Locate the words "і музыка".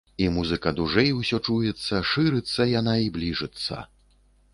0.23-0.69